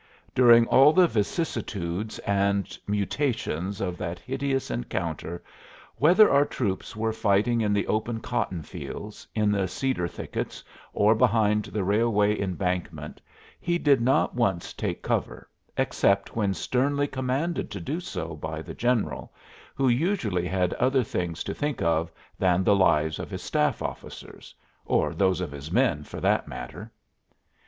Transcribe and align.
During 0.33 0.65
all 0.65 0.93
the 0.93 1.05
vicissitudes 1.07 2.17
and 2.25 2.75
mutations 2.87 3.79
of 3.79 3.99
that 3.99 4.17
hideous 4.17 4.71
encounter, 4.71 5.43
whether 5.97 6.27
our 6.31 6.43
troops 6.43 6.95
were 6.95 7.13
fighting 7.13 7.61
in 7.61 7.71
the 7.71 7.85
open 7.85 8.19
cotton 8.19 8.63
fields, 8.63 9.27
in 9.35 9.51
the 9.51 9.67
cedar 9.67 10.07
thickets, 10.07 10.63
or 10.91 11.13
behind 11.13 11.65
the 11.65 11.83
railway 11.83 12.35
embankment, 12.39 13.21
he 13.59 13.77
did 13.77 14.01
not 14.01 14.33
once 14.33 14.73
take 14.73 15.03
cover, 15.03 15.47
except 15.77 16.35
when 16.35 16.55
sternly 16.55 17.05
commanded 17.05 17.69
to 17.69 17.79
do 17.79 17.99
so 17.99 18.35
by 18.35 18.59
the 18.63 18.73
general, 18.73 19.31
who 19.75 19.87
usually 19.87 20.47
had 20.47 20.73
other 20.79 21.03
things 21.03 21.43
to 21.43 21.53
think 21.53 21.79
of 21.79 22.11
than 22.39 22.63
the 22.63 22.75
lives 22.75 23.19
of 23.19 23.29
his 23.29 23.43
staff 23.43 23.83
officers 23.83 24.55
or 24.83 25.13
those 25.13 25.39
of 25.41 25.51
his 25.51 25.71
men, 25.71 26.03
for 26.03 26.19
that 26.19 26.47
matter. 26.47 26.91